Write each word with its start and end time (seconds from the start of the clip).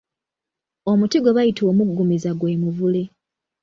Omuti 0.91 1.17
gwe 1.19 1.35
bayita 1.37 1.61
omuggumiza 1.71 2.31
gwe 2.35 2.59
Muvule. 2.63 3.03